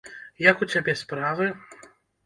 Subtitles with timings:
[0.45, 1.53] Як у цябе справы?